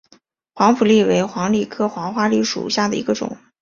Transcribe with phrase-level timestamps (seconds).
[0.55, 3.37] 黄花蔺为花蔺科黄花蔺属下的一个种。